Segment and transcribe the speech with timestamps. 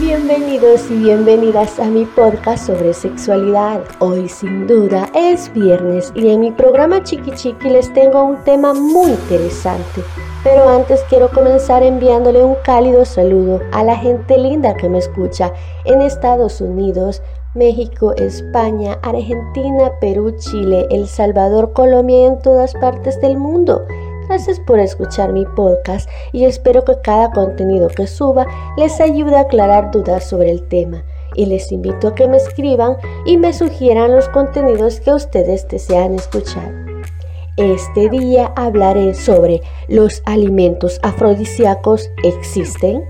[0.00, 3.82] Bienvenidos y bienvenidas a mi podcast sobre sexualidad.
[3.98, 8.72] Hoy sin duda es viernes y en mi programa Chiqui Chiqui les tengo un tema
[8.72, 10.04] muy interesante.
[10.44, 15.52] Pero antes quiero comenzar enviándole un cálido saludo a la gente linda que me escucha
[15.84, 17.20] en Estados Unidos,
[17.54, 23.86] México, España, Argentina, Perú, Chile, El Salvador, Colombia y en todas partes del mundo.
[24.28, 28.46] Gracias por escuchar mi podcast y espero que cada contenido que suba
[28.76, 31.04] les ayude a aclarar dudas sobre el tema.
[31.34, 36.14] Y les invito a que me escriban y me sugieran los contenidos que ustedes desean
[36.14, 36.72] escuchar.
[37.56, 43.04] Este día hablaré sobre los alimentos afrodisíacos existen.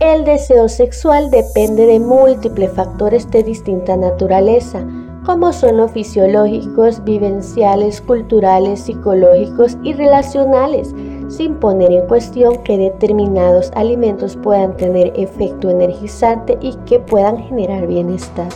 [0.00, 4.84] El deseo sexual depende de múltiples factores de distinta naturaleza
[5.28, 10.94] como son los fisiológicos, vivenciales, culturales, psicológicos y relacionales,
[11.28, 17.86] sin poner en cuestión que determinados alimentos puedan tener efecto energizante y que puedan generar
[17.86, 18.48] bienestar.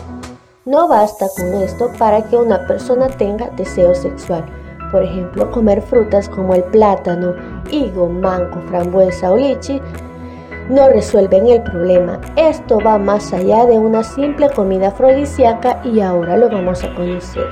[0.64, 4.46] No basta con esto para que una persona tenga deseo sexual.
[4.90, 7.34] Por ejemplo, comer frutas como el plátano,
[7.70, 9.78] higo, mango, frambuesa o lichi
[10.68, 12.20] no resuelven el problema.
[12.36, 17.46] Esto va más allá de una simple comida afrodisíaca y ahora lo vamos a conocer.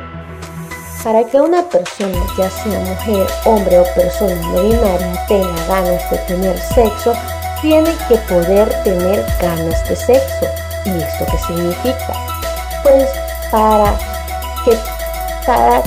[1.02, 6.18] Para que una persona, ya sea mujer, hombre o persona no binaria, tenga ganas de
[6.26, 7.14] tener sexo,
[7.62, 10.46] tiene que poder tener ganas de sexo.
[10.84, 12.14] ¿Y esto qué significa?
[12.82, 13.08] Pues
[13.50, 13.94] para
[14.64, 14.76] que
[15.46, 15.82] para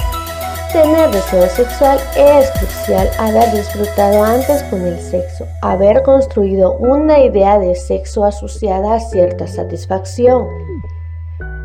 [0.73, 7.59] Tener deseo sexual es crucial haber disfrutado antes con el sexo, haber construido una idea
[7.59, 10.47] de sexo asociada a cierta satisfacción.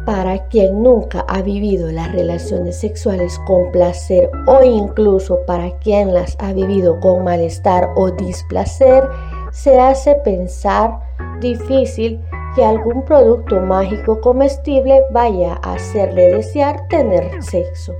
[0.04, 6.36] Para quien nunca ha vivido las relaciones sexuales con placer o incluso para quien las
[6.38, 9.08] ha vivido con malestar o displacer,
[9.52, 11.00] se hace pensar
[11.40, 12.20] difícil
[12.54, 17.94] que algún producto mágico comestible vaya a hacerle desear tener sexo.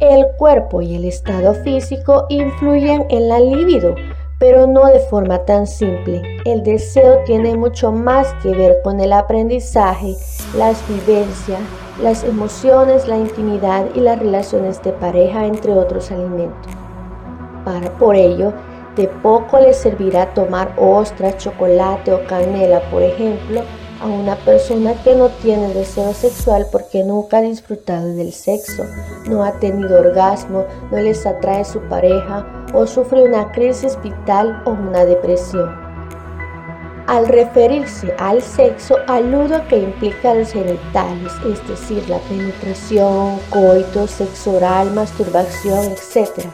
[0.00, 3.94] El cuerpo y el estado físico influyen en la libido,
[4.38, 6.22] pero no de forma tan simple.
[6.46, 10.16] El deseo tiene mucho más que ver con el aprendizaje,
[10.56, 11.60] las vivencias,
[12.02, 16.72] las emociones, la intimidad y las relaciones de pareja, entre otros alimentos.
[17.66, 18.54] Para, por ello,
[18.96, 23.60] de poco le servirá tomar ostras, chocolate o canela, por ejemplo,
[24.00, 28.84] a una persona que no tiene deseo sexual porque nunca ha disfrutado del sexo,
[29.26, 34.70] no ha tenido orgasmo, no les atrae su pareja o sufre una crisis vital o
[34.70, 35.90] una depresión.
[37.06, 44.52] Al referirse al sexo, aludo que implica los genitales, es decir, la penetración, coito, sexo
[44.52, 46.46] oral, masturbación, etc.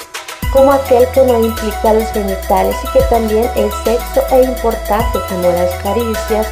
[0.54, 5.42] Como aquel que no implica los genitales y que también el sexo es importante como
[5.42, 6.46] las caricias,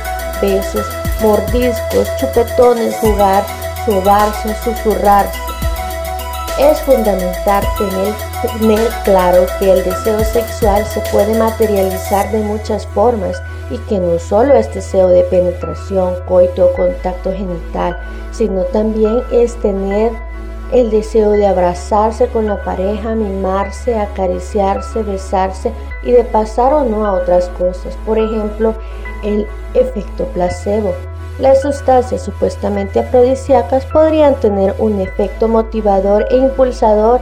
[1.22, 3.44] mordiscos, chupetones, jugar,
[3.86, 5.38] sobarse, susurrarse.
[6.58, 8.14] Es fundamental tener,
[8.58, 14.18] tener claro que el deseo sexual se puede materializar de muchas formas y que no
[14.18, 17.98] solo es deseo de penetración, coito o contacto genital,
[18.30, 20.12] sino también es tener
[20.72, 27.04] el deseo de abrazarse con la pareja, mimarse, acariciarse, besarse y de pasar o no
[27.04, 27.96] a otras cosas.
[28.06, 28.74] Por ejemplo,
[29.22, 30.92] el efecto placebo.
[31.38, 37.20] Las sustancias supuestamente afrodisíacas podrían tener un efecto motivador e impulsador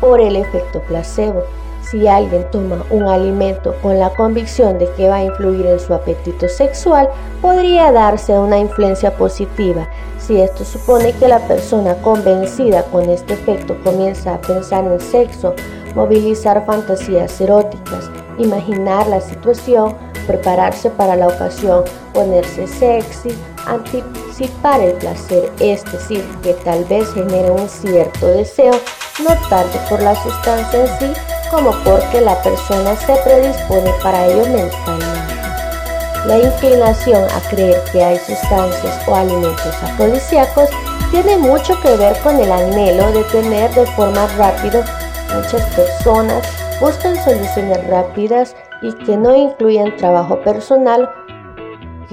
[0.00, 1.42] por el efecto placebo.
[1.90, 5.94] Si alguien toma un alimento con la convicción de que va a influir en su
[5.94, 7.08] apetito sexual,
[7.40, 9.88] podría darse una influencia positiva.
[10.18, 15.54] Si esto supone que la persona convencida con este efecto comienza a pensar en sexo,
[15.94, 19.94] movilizar fantasías eróticas, imaginar la situación,
[20.26, 23.30] prepararse para la ocasión, ponerse sexy,
[23.66, 28.74] anticipar el placer, es decir, que tal vez genere un cierto deseo,
[29.20, 31.20] no tanto por la sustancia en sí,
[31.50, 35.34] como porque la persona se predispone para ello mentalmente.
[36.26, 40.68] La inclinación a creer que hay sustancias o alimentos afrodisíacos
[41.10, 44.84] tiene mucho que ver con el anhelo de tener de forma rápida.
[45.34, 46.46] Muchas personas
[46.80, 51.08] buscan soluciones rápidas y que no incluyen trabajo personal,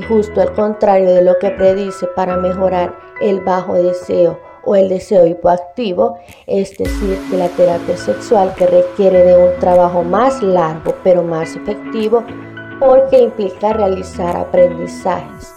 [0.07, 5.25] justo al contrario de lo que predice para mejorar el bajo deseo o el deseo
[5.25, 6.17] hipoactivo,
[6.47, 12.23] es decir, la terapia sexual que requiere de un trabajo más largo pero más efectivo
[12.79, 15.53] porque implica realizar aprendizajes.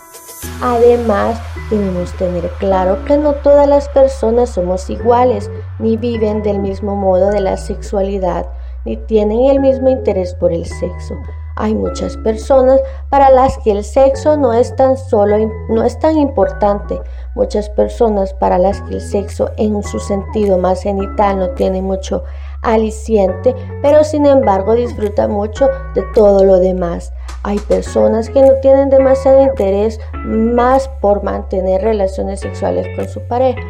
[0.63, 1.41] Además,
[1.71, 7.31] debemos tener claro que no todas las personas somos iguales ni viven del mismo modo
[7.31, 8.47] de la sexualidad
[8.85, 11.15] ni tienen el mismo interés por el sexo.
[11.61, 15.37] Hay muchas personas para las que el sexo no es tan solo
[15.69, 17.01] no es tan importante.
[17.35, 22.23] Muchas personas para las que el sexo en su sentido más genital no tiene mucho
[22.63, 27.13] aliciente, pero sin embargo disfrutan mucho de todo lo demás.
[27.43, 33.61] Hay personas que no tienen demasiado interés más por mantener relaciones sexuales con su pareja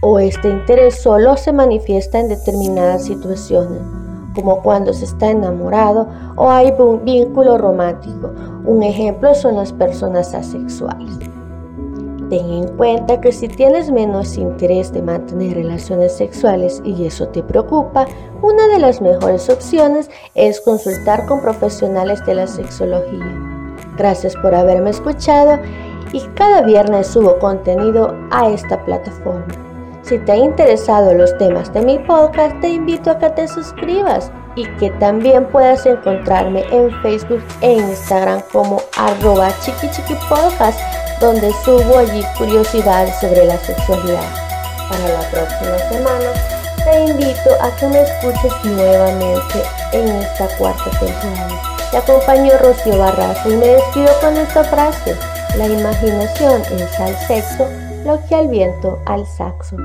[0.00, 4.01] o este interés solo se manifiesta en determinadas situaciones
[4.34, 8.30] como cuando se está enamorado o hay un vínculo romántico.
[8.64, 11.18] Un ejemplo son las personas asexuales.
[12.30, 17.42] Ten en cuenta que si tienes menos interés de mantener relaciones sexuales y eso te
[17.42, 18.06] preocupa,
[18.40, 23.38] una de las mejores opciones es consultar con profesionales de la sexología.
[23.98, 25.58] Gracias por haberme escuchado
[26.12, 29.71] y cada viernes subo contenido a esta plataforma.
[30.02, 34.32] Si te ha interesado los temas de mi podcast, te invito a que te suscribas
[34.56, 40.78] y que también puedas encontrarme en Facebook e Instagram como arroba chiquichiquipodcast,
[41.20, 44.28] donde subo allí curiosidades sobre la sexualidad.
[44.88, 46.32] Para la próxima semana,
[46.84, 49.62] te invito a que me escuches nuevamente
[49.92, 51.48] en esta cuarta temporada.
[51.92, 55.14] Te acompaño Rocío Barrazo y me despido con esta frase.
[55.56, 57.68] La imaginación es al sexo
[58.04, 59.76] lo que al viento al saxo.